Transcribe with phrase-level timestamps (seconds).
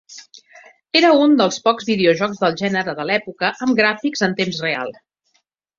[1.01, 5.01] Era un dels pocs videojocs del gènere de l'època amb gràfics en temps real.